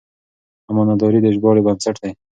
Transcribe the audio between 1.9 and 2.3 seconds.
دی.